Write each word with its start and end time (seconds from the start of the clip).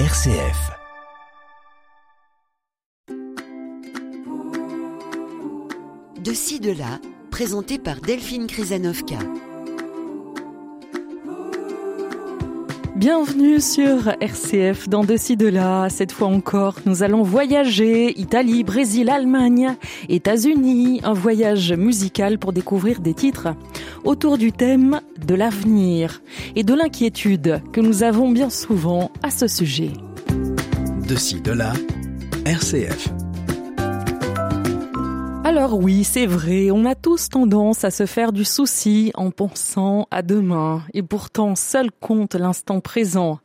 RCF. 0.00 0.72
De 6.20 6.32
ci, 6.32 6.58
de 6.58 6.72
là, 6.72 6.98
présenté 7.30 7.78
par 7.78 8.00
Delphine 8.00 8.48
Krizanovka. 8.48 9.18
Bienvenue 12.96 13.60
sur 13.60 14.08
RCF 14.20 14.88
dans 14.88 15.04
De 15.04 15.16
ci, 15.16 15.36
de 15.36 15.46
là. 15.46 15.88
Cette 15.90 16.10
fois 16.10 16.28
encore, 16.28 16.76
nous 16.86 17.02
allons 17.02 17.22
voyager 17.22 18.18
Italie, 18.18 18.64
Brésil, 18.64 19.10
Allemagne, 19.10 19.76
États-Unis. 20.08 21.02
Un 21.04 21.12
voyage 21.12 21.72
musical 21.72 22.38
pour 22.38 22.52
découvrir 22.52 23.00
des 23.00 23.14
titres 23.14 23.48
autour 24.04 24.38
du 24.38 24.52
thème 24.52 25.00
de 25.26 25.34
l'avenir 25.34 26.22
et 26.56 26.62
de 26.62 26.74
l'inquiétude 26.74 27.62
que 27.72 27.80
nous 27.80 28.02
avons 28.02 28.30
bien 28.30 28.50
souvent 28.50 29.10
à 29.22 29.30
ce 29.30 29.46
sujet. 29.46 29.92
De 31.08 31.16
ci, 31.16 31.40
de 31.40 31.52
là, 31.52 31.72
RCF. 32.46 33.12
Alors 35.44 35.78
oui, 35.78 36.04
c'est 36.04 36.24
vrai, 36.24 36.70
on 36.70 36.86
a 36.86 36.94
tous 36.94 37.28
tendance 37.28 37.84
à 37.84 37.90
se 37.90 38.06
faire 38.06 38.32
du 38.32 38.44
souci 38.44 39.12
en 39.14 39.30
pensant 39.30 40.08
à 40.10 40.22
demain, 40.22 40.82
et 40.94 41.02
pourtant 41.02 41.54
seul 41.54 41.90
compte 42.00 42.34
l'instant 42.34 42.80
présent. 42.80 43.38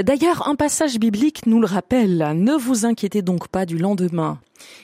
D'ailleurs, 0.00 0.48
un 0.48 0.54
passage 0.54 1.00
biblique 1.00 1.46
nous 1.46 1.60
le 1.60 1.66
rappelle, 1.66 2.34
ne 2.36 2.54
vous 2.54 2.86
inquiétez 2.86 3.22
donc 3.22 3.48
pas 3.48 3.66
du 3.66 3.78
lendemain, 3.78 4.38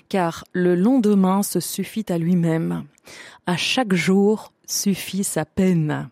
car 0.08 0.44
le 0.52 0.74
lendemain 0.74 1.44
se 1.44 1.60
suffit 1.60 2.04
à 2.08 2.18
lui-même. 2.18 2.84
À 3.46 3.56
chaque 3.56 3.94
jour 3.94 4.52
suffit 4.66 5.24
sa 5.24 5.44
peine. 5.44 6.08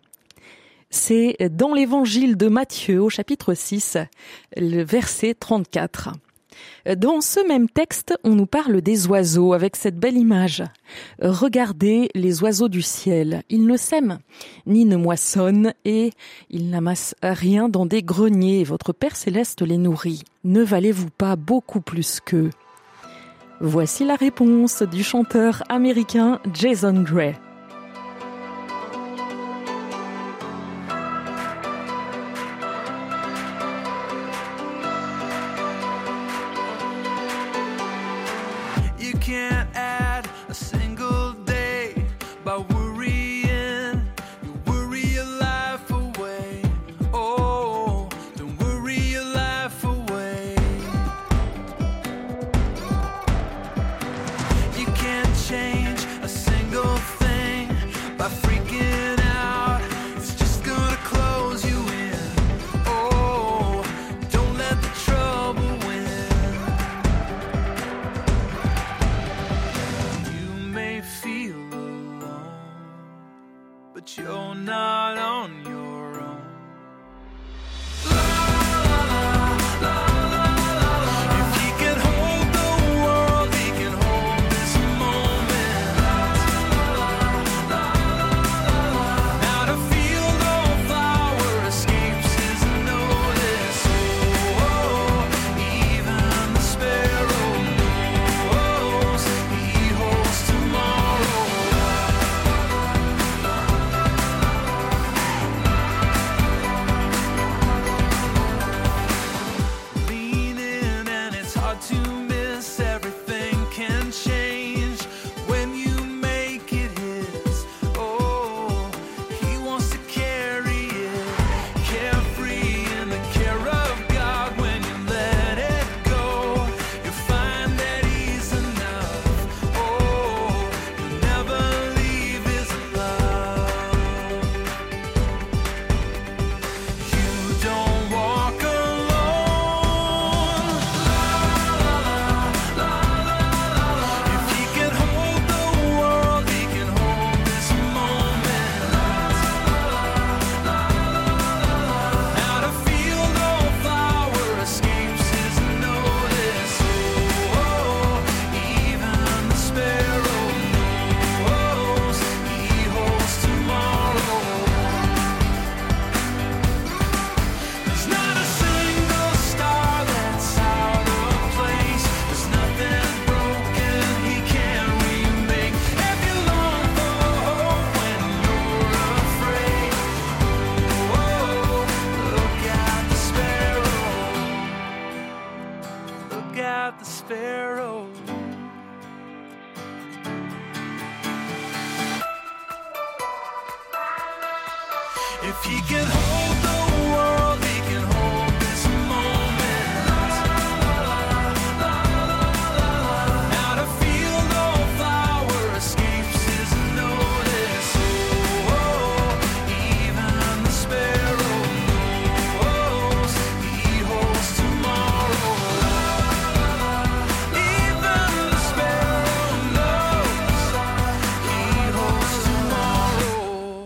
C'est 0.90 1.36
dans 1.50 1.74
l'évangile 1.74 2.36
de 2.36 2.46
Matthieu 2.46 3.02
au 3.02 3.10
chapitre 3.10 3.54
6, 3.54 3.98
le 4.56 4.82
verset 4.82 5.34
34. 5.34 6.10
Dans 6.96 7.20
ce 7.20 7.46
même 7.48 7.68
texte, 7.68 8.14
on 8.24 8.34
nous 8.34 8.46
parle 8.46 8.80
des 8.80 9.06
oiseaux 9.06 9.54
avec 9.54 9.74
cette 9.74 9.98
belle 9.98 10.16
image. 10.16 10.62
Regardez 11.20 12.10
les 12.14 12.42
oiseaux 12.42 12.68
du 12.68 12.82
ciel. 12.82 13.42
Ils 13.48 13.66
ne 13.66 13.76
sèment 13.76 14.18
ni 14.66 14.84
ne 14.84 14.96
moissonnent 14.96 15.72
et 15.84 16.10
ils 16.50 16.70
n'amassent 16.70 17.16
rien 17.22 17.68
dans 17.68 17.86
des 17.86 18.02
greniers. 18.02 18.64
Votre 18.64 18.92
Père 18.92 19.16
céleste 19.16 19.62
les 19.62 19.78
nourrit. 19.78 20.22
Ne 20.44 20.62
valez-vous 20.62 21.10
pas 21.10 21.36
beaucoup 21.36 21.80
plus 21.80 22.20
qu'eux? 22.20 22.50
Voici 23.66 24.04
la 24.04 24.16
réponse 24.16 24.82
du 24.82 25.02
chanteur 25.02 25.62
américain 25.70 26.38
Jason 26.52 27.00
Gray. 27.00 27.34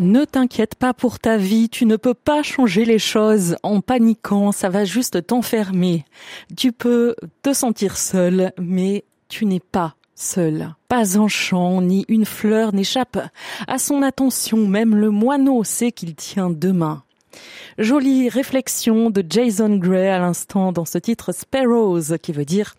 Ne 0.08 0.25
t'inquiète 0.25 0.75
pas 0.75 0.94
pour 0.94 1.19
ta 1.19 1.37
vie, 1.37 1.69
tu 1.69 1.84
ne 1.84 1.96
peux 1.96 2.14
pas 2.14 2.43
changer 2.43 2.87
les 2.87 2.99
choses 2.99 3.56
en 3.62 3.82
paniquant, 3.82 4.52
ça 4.52 4.70
va 4.70 4.87
juste 4.87 5.26
t'enfermer. 5.26 6.06
Tu 6.56 6.72
peux 6.72 7.14
te 7.43 7.52
sentir 7.52 7.99
seul, 7.99 8.55
mais 8.58 9.05
tu 9.28 9.44
n'es 9.44 9.60
pas 9.60 9.96
seul. 10.14 10.75
Pas 10.88 11.19
un 11.19 11.28
chant 11.28 11.82
ni 11.82 12.06
une 12.08 12.25
fleur 12.25 12.72
n'échappe 12.72 13.19
à 13.66 13.76
son 13.76 14.00
attention, 14.00 14.66
même 14.66 14.96
le 14.96 15.10
moineau 15.10 15.62
sait 15.62 15.93
qu'il 15.93 16.14
tient 16.14 16.49
deux 16.49 16.72
mains. 16.72 17.02
Jolie 17.76 18.31
réflexion 18.31 19.11
de 19.11 19.22
Jason 19.28 19.76
Gray 19.76 20.08
à 20.08 20.19
l'instant 20.19 20.72
dans 20.72 20.87
ce 20.87 20.96
titre 20.96 21.34
Sparrows 21.34 22.16
qui 22.22 22.32
veut 22.32 22.46
dire 22.46 22.76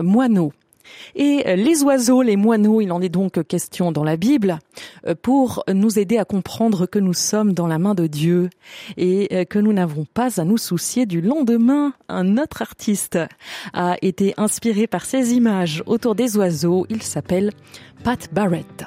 moineau. 0.00 0.52
Et 1.14 1.56
les 1.56 1.82
oiseaux, 1.82 2.22
les 2.22 2.36
moineaux, 2.36 2.80
il 2.80 2.92
en 2.92 3.00
est 3.00 3.08
donc 3.08 3.42
question 3.46 3.92
dans 3.92 4.04
la 4.04 4.16
Bible 4.16 4.58
pour 5.22 5.64
nous 5.72 5.98
aider 5.98 6.18
à 6.18 6.24
comprendre 6.24 6.86
que 6.86 6.98
nous 6.98 7.14
sommes 7.14 7.52
dans 7.52 7.66
la 7.66 7.78
main 7.78 7.94
de 7.94 8.06
Dieu 8.06 8.50
et 8.96 9.46
que 9.46 9.58
nous 9.58 9.72
n'avons 9.72 10.04
pas 10.04 10.40
à 10.40 10.44
nous 10.44 10.58
soucier 10.58 11.06
du 11.06 11.20
lendemain. 11.20 11.92
Un 12.08 12.38
autre 12.38 12.62
artiste 12.62 13.18
a 13.72 13.96
été 14.02 14.34
inspiré 14.36 14.86
par 14.86 15.04
ces 15.04 15.34
images 15.34 15.82
autour 15.86 16.14
des 16.14 16.36
oiseaux. 16.36 16.86
Il 16.90 17.02
s'appelle 17.02 17.52
Pat 18.04 18.28
Barrett. 18.32 18.84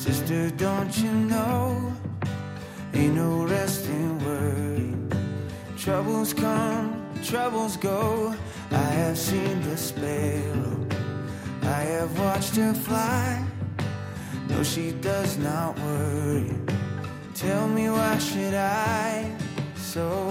Sister, 0.00 0.48
don't 0.56 0.96
you 0.96 1.12
know? 1.12 1.92
Ain't 2.94 3.16
no 3.16 3.44
rest 3.44 3.84
in 3.84 4.18
worry. 4.24 4.94
Troubles 5.76 6.32
come, 6.32 7.04
troubles 7.22 7.76
go. 7.76 8.34
I 8.70 8.88
have 9.02 9.18
seen 9.18 9.60
the 9.60 9.76
sparrow. 9.76 10.86
I 11.64 11.82
have 11.96 12.18
watched 12.18 12.56
her 12.56 12.72
fly. 12.72 13.44
No, 14.48 14.62
she 14.62 14.92
does 14.92 15.36
not 15.36 15.78
worry. 15.80 16.56
Tell 17.34 17.68
me 17.68 17.90
why 17.90 18.16
should 18.16 18.54
I? 18.54 19.30
So 19.76 20.30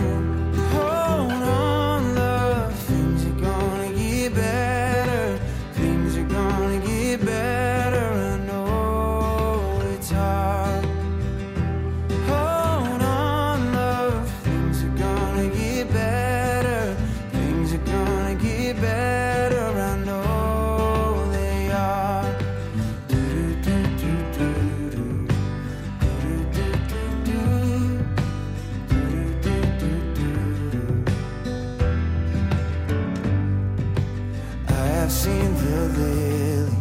I 35.10 35.12
have 35.12 35.22
seen 35.22 35.56
the 35.56 35.90
lily 35.98 36.78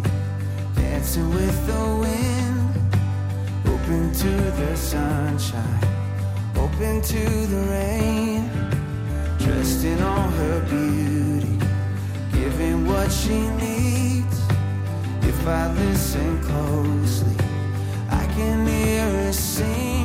dancing 0.75 1.31
with 1.31 1.67
the 1.67 1.85
wind, 2.03 2.95
open 3.65 4.13
to 4.13 4.33
the 4.61 4.77
sunshine, 4.77 5.83
open 6.55 7.01
to 7.01 7.25
the 7.47 7.63
rain, 7.71 8.51
dressed 9.39 9.83
in 9.83 10.03
all 10.03 10.29
her 10.29 10.61
beauty, 10.69 11.59
giving 12.31 12.87
what 12.87 13.11
she 13.11 13.49
needs. 13.65 14.43
If 15.23 15.47
I 15.47 15.73
listen 15.73 16.43
closely, 16.43 17.37
I 18.11 18.27
can 18.37 18.67
hear 18.67 19.11
her 19.11 19.33
sing 19.33 19.98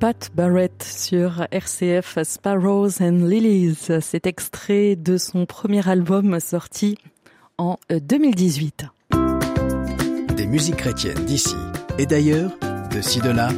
Pat 0.00 0.30
Barrett 0.34 0.82
sur 0.82 1.46
RCF 1.50 2.20
Sparrows 2.22 3.02
and 3.02 3.26
Lilies. 3.26 3.76
C'est 4.00 4.26
extrait 4.26 4.96
de 4.96 5.18
son 5.18 5.44
premier 5.44 5.86
album 5.86 6.40
sorti 6.40 6.96
en 7.58 7.78
euh, 7.92 8.00
2018. 8.00 8.86
Des 10.38 10.46
musiques 10.46 10.76
chrétiennes 10.76 11.22
d'ici 11.26 11.54
et 11.98 12.06
d'ailleurs, 12.06 12.50
de 12.94 13.02
ci, 13.02 13.20
de 13.20 13.28
là, 13.28 13.50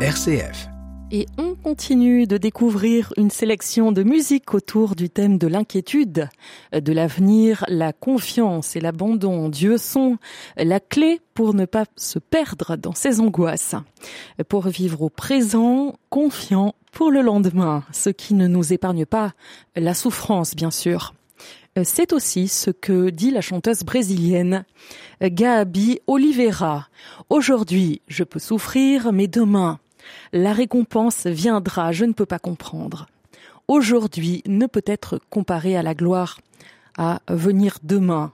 RCF. 0.00 0.68
Et 1.12 1.26
on 1.38 1.56
continue 1.56 2.28
de 2.28 2.36
découvrir 2.36 3.12
une 3.16 3.30
sélection 3.30 3.90
de 3.90 4.04
musique 4.04 4.54
autour 4.54 4.94
du 4.94 5.10
thème 5.10 5.38
de 5.38 5.48
l'inquiétude, 5.48 6.28
de 6.72 6.92
l'avenir, 6.92 7.64
la 7.66 7.92
confiance 7.92 8.76
et 8.76 8.80
l'abandon. 8.80 9.48
Dieu 9.48 9.76
sont 9.76 10.18
la 10.56 10.78
clé 10.78 11.20
pour 11.34 11.52
ne 11.52 11.64
pas 11.64 11.86
se 11.96 12.20
perdre 12.20 12.76
dans 12.76 12.94
ses 12.94 13.18
angoisses, 13.18 13.74
pour 14.48 14.68
vivre 14.68 15.02
au 15.02 15.08
présent, 15.08 15.96
confiant 16.10 16.76
pour 16.92 17.10
le 17.10 17.22
lendemain, 17.22 17.82
ce 17.90 18.10
qui 18.10 18.34
ne 18.34 18.46
nous 18.46 18.72
épargne 18.72 19.04
pas 19.04 19.32
la 19.74 19.94
souffrance, 19.94 20.54
bien 20.54 20.70
sûr. 20.70 21.14
C'est 21.82 22.12
aussi 22.12 22.46
ce 22.46 22.70
que 22.70 23.10
dit 23.10 23.32
la 23.32 23.40
chanteuse 23.40 23.82
brésilienne 23.82 24.64
Gabi 25.20 25.98
Oliveira. 26.06 26.86
Aujourd'hui, 27.30 28.00
je 28.06 28.22
peux 28.22 28.38
souffrir, 28.38 29.12
mais 29.12 29.26
demain, 29.26 29.80
la 30.32 30.52
récompense 30.52 31.26
viendra, 31.26 31.92
je 31.92 32.04
ne 32.04 32.12
peux 32.12 32.26
pas 32.26 32.38
comprendre. 32.38 33.06
Aujourd'hui 33.68 34.42
ne 34.46 34.66
peut 34.66 34.84
être 34.86 35.20
comparé 35.30 35.76
à 35.76 35.82
la 35.82 35.94
gloire 35.94 36.38
à 36.98 37.20
venir 37.28 37.78
demain. 37.82 38.32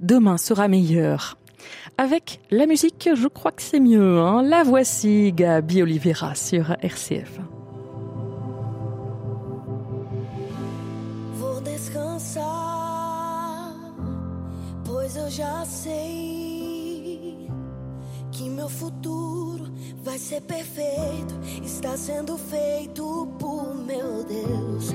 Demain 0.00 0.36
sera 0.36 0.68
meilleur. 0.68 1.38
Avec 1.96 2.40
la 2.50 2.66
musique, 2.66 3.08
je 3.14 3.28
crois 3.28 3.52
que 3.52 3.62
c'est 3.62 3.80
mieux. 3.80 4.18
Hein 4.18 4.42
la 4.42 4.62
voici, 4.64 5.32
Gabi 5.32 5.82
Oliveira 5.82 6.34
sur 6.34 6.72
RCF. 6.82 7.40
que 18.34 18.50
meu 18.50 18.68
futuro 18.68 19.72
vai 20.02 20.18
ser 20.18 20.40
perfeito. 20.42 21.34
Está 21.62 21.96
sendo 21.96 22.36
feito 22.36 23.28
por 23.38 23.74
meu 23.76 24.24
Deus. 24.24 24.90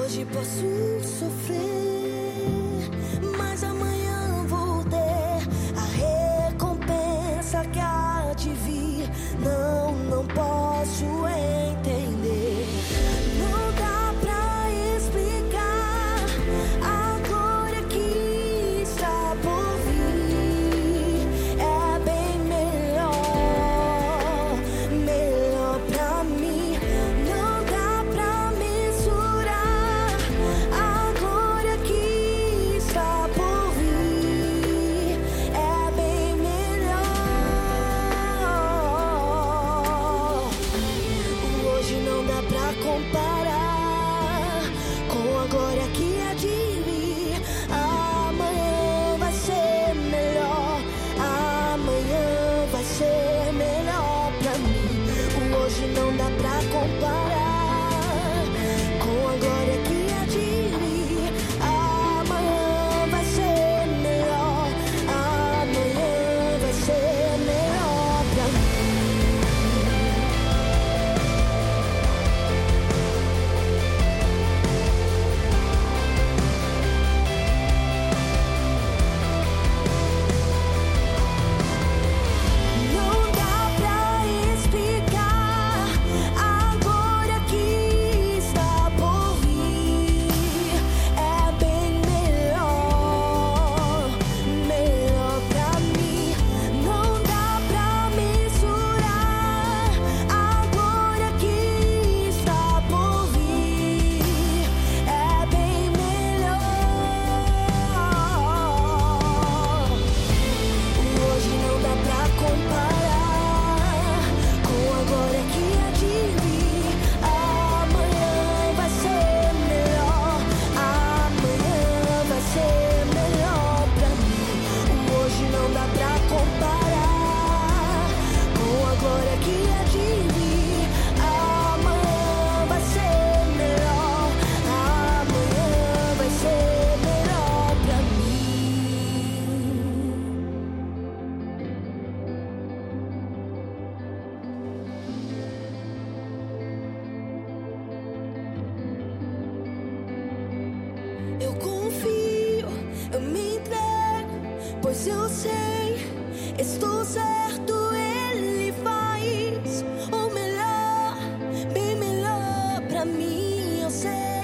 Hoje 0.00 0.24
posso 0.24 1.18
sofrer 1.18 1.57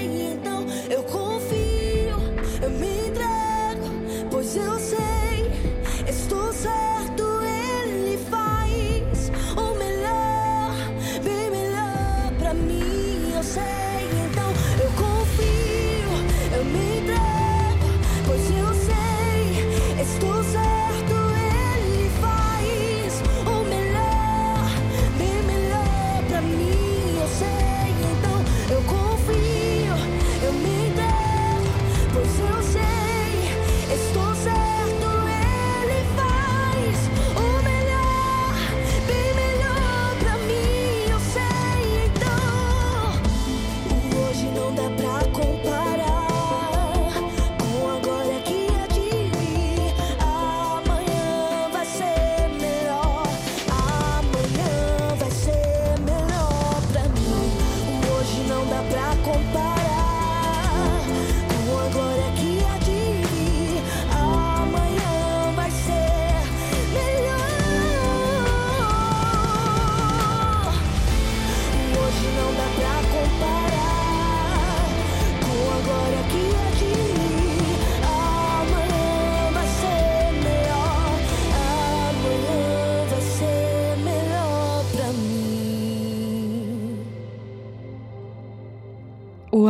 então 0.06 0.64
eu 0.90 1.02
confio. 1.04 1.53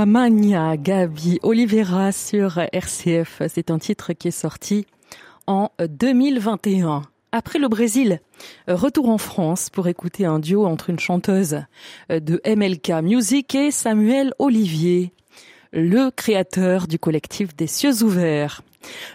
Magna 0.06 0.76
Gabi 0.76 1.38
Oliveira 1.42 2.12
sur 2.12 2.58
RCF. 2.72 3.42
C'est 3.48 3.70
un 3.70 3.78
titre 3.78 4.12
qui 4.12 4.28
est 4.28 4.32
sorti 4.32 4.86
en 5.46 5.70
2021. 5.78 7.02
Après 7.32 7.58
le 7.58 7.68
Brésil, 7.68 8.20
retour 8.68 9.08
en 9.08 9.18
France 9.18 9.70
pour 9.70 9.88
écouter 9.88 10.26
un 10.26 10.38
duo 10.38 10.66
entre 10.66 10.90
une 10.90 10.98
chanteuse 10.98 11.62
de 12.10 12.40
MLK 12.46 13.02
Music 13.02 13.54
et 13.54 13.70
Samuel 13.70 14.34
Olivier, 14.38 15.12
le 15.72 16.10
créateur 16.10 16.86
du 16.86 16.98
collectif 16.98 17.56
des 17.56 17.66
cieux 17.66 18.02
ouverts. 18.02 18.62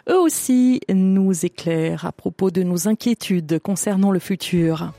Eux 0.10 0.20
aussi 0.20 0.82
nous 0.90 1.46
éclairent 1.46 2.06
à 2.06 2.12
propos 2.12 2.50
de 2.50 2.64
nos 2.64 2.88
inquiétudes 2.88 3.60
concernant 3.60 4.12
le 4.12 4.20
futur, 4.20 4.92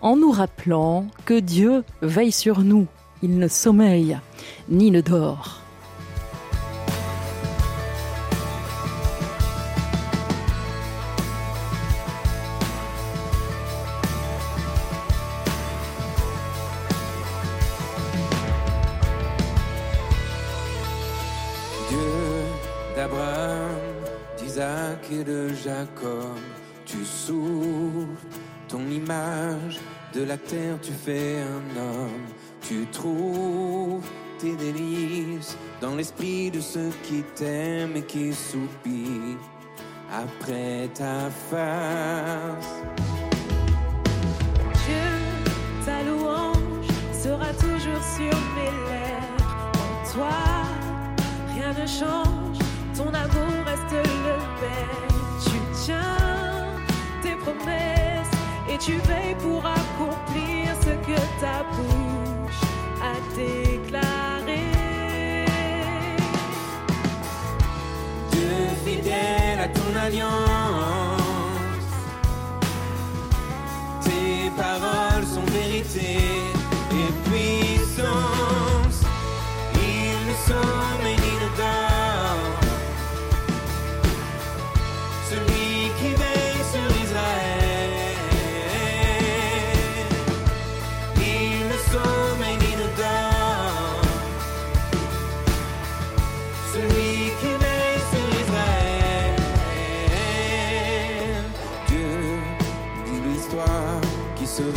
en 0.00 0.16
nous 0.16 0.30
rappelant 0.30 1.06
que 1.26 1.38
Dieu 1.38 1.84
veille 2.00 2.32
sur 2.32 2.60
nous 2.60 2.86
il 3.22 3.38
ne 3.38 3.48
sommeille 3.48 4.18
ni 4.68 4.90
ne 4.90 5.00
dort. 5.00 5.66
et 25.12 25.24
de 25.24 25.48
Jacob, 25.48 26.38
tu 26.84 27.04
souffles 27.04 28.26
ton 28.68 28.80
image 28.90 29.78
de 30.14 30.24
la 30.24 30.36
terre, 30.36 30.78
tu 30.82 30.92
fais 30.92 31.36
un 31.38 31.80
homme 31.80 32.35
tu 32.68 32.86
trouves 32.86 34.04
tes 34.38 34.56
délices 34.56 35.56
dans 35.80 35.94
l'esprit 35.94 36.50
de 36.50 36.60
ceux 36.60 36.90
qui 37.04 37.22
t'aiment 37.34 37.96
et 37.96 38.02
qui 38.02 38.32
soupirent 38.32 39.38
après 40.12 40.88
ta 40.94 41.30
face. 41.50 42.82
Dieu, 44.84 45.08
ta 45.84 46.02
louange 46.02 46.88
sera 47.12 47.52
toujours 47.54 48.02
sur 48.16 48.36
mes 48.56 48.72
lèvres. 48.90 49.72
En 49.74 50.12
toi, 50.12 50.38
rien 51.54 51.72
ne 51.72 51.86
change, 51.86 52.58
ton 52.96 53.08
amour 53.08 53.64
reste 53.64 53.92
le 53.92 54.36
même. 54.62 55.16
Tu 55.44 55.84
tiens 55.84 56.18
tes 57.22 57.36
promesses 57.36 58.34
et 58.68 58.78
tu 58.78 58.92
veilles 59.08 59.36
pour 59.40 59.64
accomplir 59.64 60.74
ce 60.80 60.90
que 61.06 61.20
ta 61.40 61.62
bouche 61.70 62.05
déclaré. 63.36 64.64
Dieu 68.32 68.56
fidèle 68.84 69.60
à 69.60 69.68
ton 69.68 69.96
alliance. 70.04 70.32
Tes 74.04 74.50
paroles 74.56 75.26
sont 75.26 75.46
vérité 75.52 76.45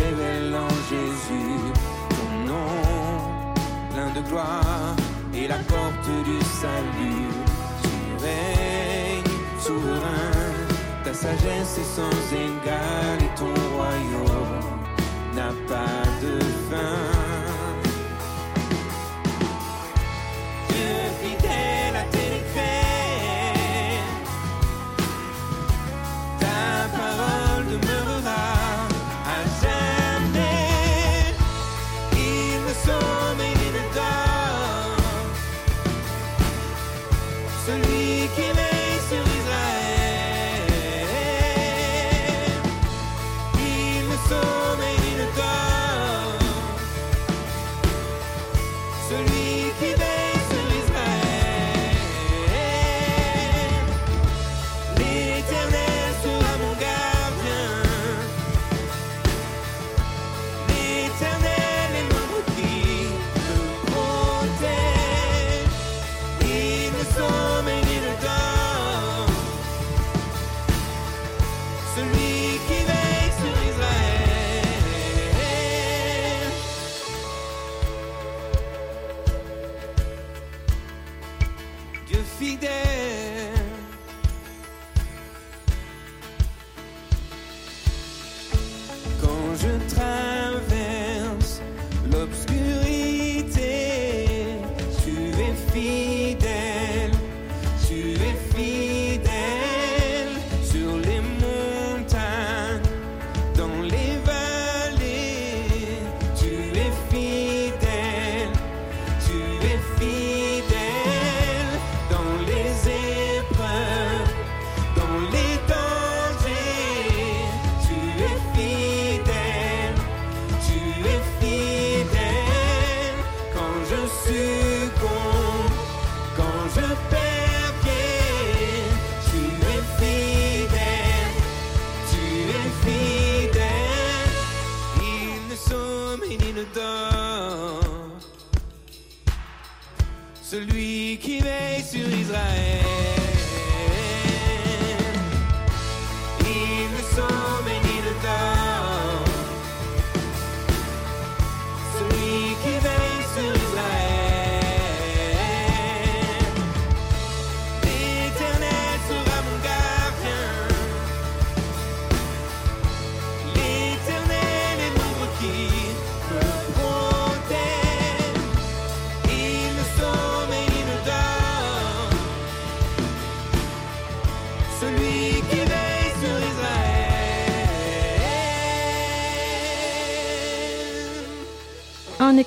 en 0.03 0.69
Jésus. 0.89 1.73
Ton 2.09 2.47
nom, 2.47 3.53
plein 3.93 4.09
de 4.15 4.27
gloire, 4.27 4.95
et 5.33 5.47
la 5.47 5.57
porte 5.57 6.09
du 6.25 6.39
salut. 6.61 7.29
Tu 7.83 8.23
règnes 8.23 9.39
souverain, 9.59 10.43
ta 11.03 11.13
sagesse 11.13 11.77
est 11.77 11.95
sans 11.97 12.19
égal 12.33 13.17
et 13.19 13.39
ton 13.39 13.53
royaume 13.75 14.59
n'a 15.35 15.51
pas 15.67 16.03
de 16.21 16.39
fin. 16.69 17.18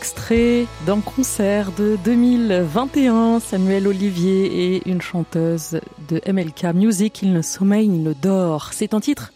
Extrait 0.02 0.66
d'un 0.84 0.98
concert 0.98 1.70
de 1.78 1.96
2021, 2.04 3.38
Samuel 3.38 3.86
Olivier 3.86 4.74
et 4.74 4.90
une 4.90 5.00
chanteuse 5.00 5.78
de 6.08 6.20
MLK 6.26 6.74
Music, 6.74 7.22
Il 7.22 7.32
ne 7.32 7.40
sommeille 7.40 7.86
ni 7.86 8.00
ne 8.00 8.12
dort. 8.12 8.72
C'est 8.72 8.94
un 8.94 9.00
titre 9.00 9.32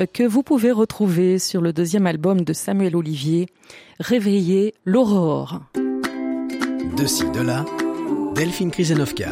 euh, 0.00 0.06
que 0.12 0.24
vous 0.24 0.42
pouvez 0.42 0.72
retrouver 0.72 1.38
sur 1.38 1.60
le 1.60 1.72
deuxième 1.72 2.08
album 2.08 2.40
de 2.40 2.52
Samuel 2.52 2.96
Olivier, 2.96 3.46
Réveiller 4.00 4.74
l'aurore. 4.84 5.60
De 5.76 7.06
ci, 7.06 7.30
de 7.30 7.40
là, 7.40 7.64
Delphine 8.34 8.72
Krisenovka. 8.72 9.28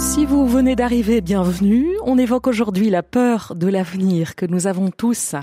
Si 0.00 0.24
vous 0.24 0.46
venez 0.46 0.76
d'arriver, 0.76 1.20
bienvenue. 1.20 1.94
On 2.04 2.16
évoque 2.16 2.46
aujourd'hui 2.46 2.88
la 2.88 3.02
peur 3.02 3.52
de 3.54 3.66
l'avenir 3.66 4.34
que 4.34 4.46
nous 4.46 4.66
avons 4.66 4.90
tous. 4.90 5.34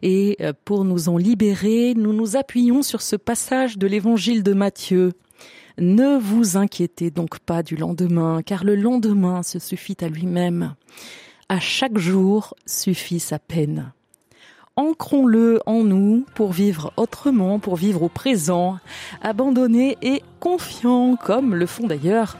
Et 0.00 0.38
euh, 0.40 0.54
pour 0.64 0.86
nous 0.86 1.10
en 1.10 1.18
libérer, 1.18 1.92
nous 1.94 2.14
nous 2.14 2.34
appuyons 2.34 2.82
sur 2.82 3.02
ce 3.02 3.16
passage 3.16 3.76
de 3.76 3.86
l'évangile 3.86 4.42
de 4.42 4.54
Matthieu. 4.54 5.12
Ne 5.76 6.18
vous 6.18 6.56
inquiétez 6.56 7.10
donc 7.10 7.38
pas 7.38 7.62
du 7.62 7.76
lendemain, 7.76 8.40
car 8.42 8.64
le 8.64 8.76
lendemain 8.76 9.42
se 9.42 9.58
suffit 9.58 9.96
à 10.00 10.08
lui-même. 10.08 10.74
À 11.50 11.60
chaque 11.60 11.98
jour 11.98 12.54
suffit 12.64 13.20
sa 13.20 13.38
peine. 13.38 13.92
Ancrons-le 14.78 15.58
en 15.66 15.82
nous 15.82 16.24
pour 16.36 16.52
vivre 16.52 16.92
autrement, 16.96 17.58
pour 17.58 17.74
vivre 17.74 18.04
au 18.04 18.08
présent, 18.08 18.78
abandonnés 19.22 19.98
et 20.02 20.22
confiants, 20.38 21.16
comme 21.16 21.56
le 21.56 21.66
font 21.66 21.88
d'ailleurs 21.88 22.36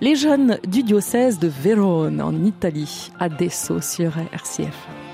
les 0.00 0.16
jeunes 0.16 0.58
du 0.66 0.84
diocèse 0.84 1.38
de 1.38 1.48
Vérone 1.48 2.22
en 2.22 2.32
Italie, 2.46 3.12
à 3.20 3.28
sur 3.82 4.12
RCF. 4.32 5.11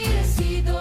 merecido. 0.00 0.79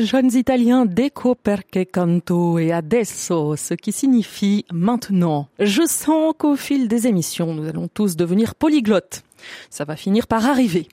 Jeunes 0.00 0.30
Italiens 0.34 0.86
Deco 0.86 1.34
perché 1.34 1.84
canto 1.84 2.58
et 2.58 2.72
adesso, 2.72 3.54
ce 3.56 3.74
qui 3.74 3.92
signifie 3.92 4.64
maintenant. 4.72 5.48
Je 5.58 5.86
sens 5.86 6.34
qu'au 6.38 6.56
fil 6.56 6.88
des 6.88 7.06
émissions, 7.06 7.54
nous 7.54 7.68
allons 7.68 7.88
tous 7.88 8.16
devenir 8.16 8.54
polyglottes. 8.54 9.22
Ça 9.68 9.84
va 9.84 9.96
finir 9.96 10.26
par 10.26 10.46
arriver. 10.46 10.86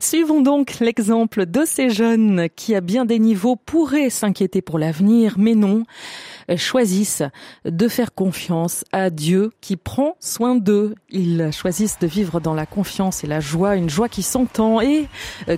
Suivons 0.00 0.40
donc 0.40 0.78
l'exemple 0.80 1.46
de 1.46 1.64
ces 1.64 1.90
jeunes 1.90 2.48
qui, 2.54 2.74
à 2.74 2.80
bien 2.80 3.04
des 3.04 3.18
niveaux, 3.18 3.56
pourraient 3.56 4.10
s'inquiéter 4.10 4.62
pour 4.62 4.78
l'avenir, 4.78 5.34
mais 5.38 5.54
non, 5.54 5.84
choisissent 6.56 7.22
de 7.64 7.88
faire 7.88 8.14
confiance 8.14 8.84
à 8.92 9.10
Dieu 9.10 9.52
qui 9.60 9.76
prend 9.76 10.16
soin 10.20 10.54
d'eux. 10.54 10.94
Ils 11.10 11.50
choisissent 11.52 11.98
de 11.98 12.06
vivre 12.06 12.40
dans 12.40 12.54
la 12.54 12.66
confiance 12.66 13.24
et 13.24 13.26
la 13.26 13.40
joie, 13.40 13.76
une 13.76 13.90
joie 13.90 14.08
qui 14.08 14.22
s'entend 14.22 14.80
et 14.80 15.08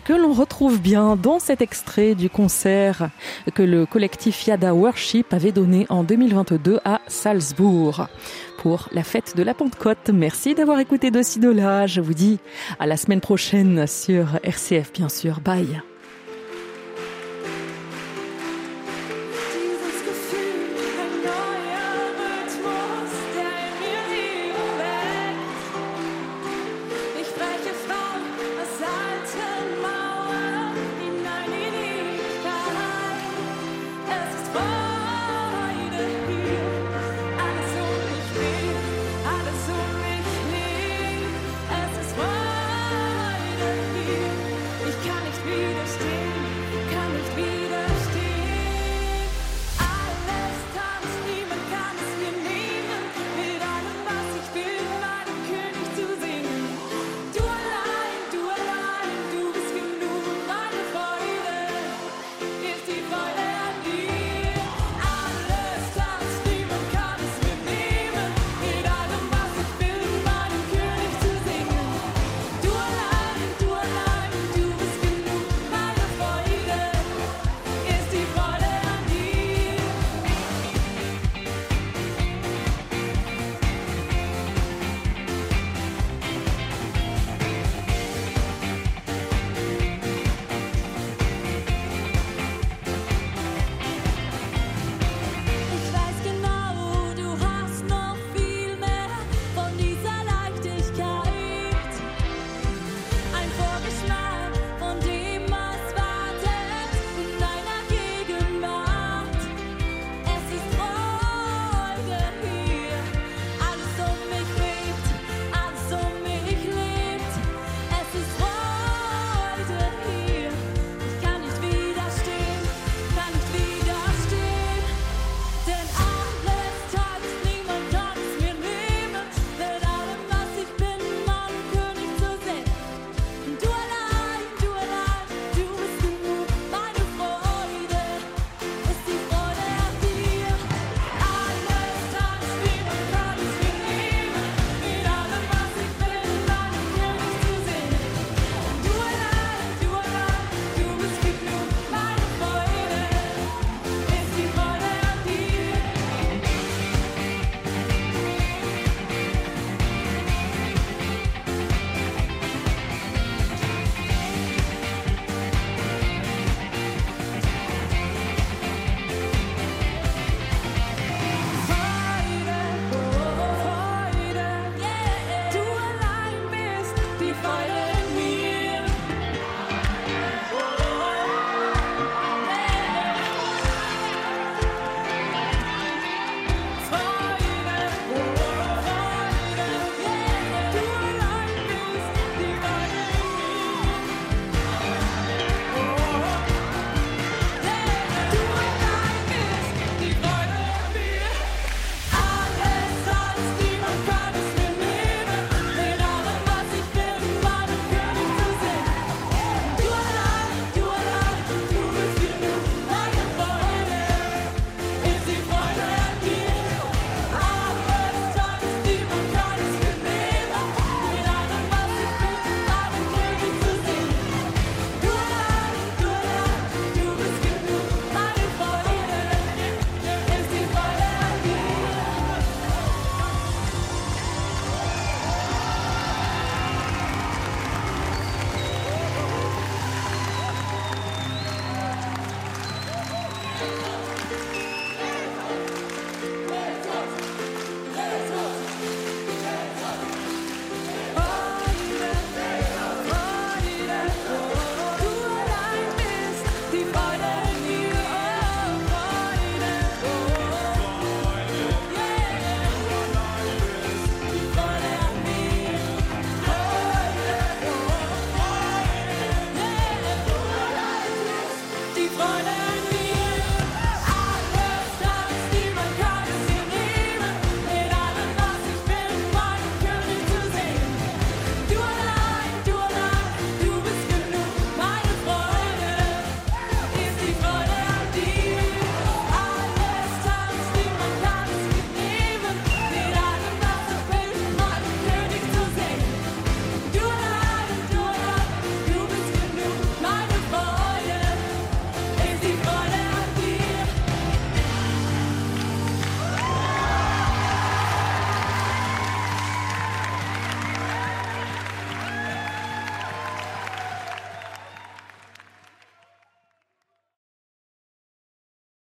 que 0.04 0.12
l'on 0.12 0.32
retrouve 0.32 0.80
bien 0.80 1.16
dans 1.16 1.38
cet 1.38 1.60
extrait 1.60 2.14
du 2.14 2.30
concert 2.30 3.10
que 3.54 3.62
le 3.62 3.86
collectif 3.86 4.46
Yada 4.46 4.74
Worship 4.74 5.32
avait 5.32 5.52
donné 5.52 5.86
en 5.88 6.04
2022 6.04 6.80
à 6.84 7.00
Salzbourg 7.06 8.08
pour 8.58 8.88
la 8.92 9.02
fête 9.02 9.36
de 9.36 9.42
la 9.42 9.54
Pentecôte. 9.54 10.10
Merci 10.12 10.54
d'avoir 10.54 10.78
écouté 10.78 11.10
de 11.10 11.50
là. 11.50 11.86
Je 11.86 12.00
vous 12.00 12.14
dis 12.14 12.38
à 12.78 12.86
la 12.86 12.96
semaine 12.96 13.20
prochaine 13.20 13.86
sur 13.86 14.38
RCF, 14.42 14.92
bien 14.92 15.08
sûr. 15.08 15.40
Bye. 15.40 15.82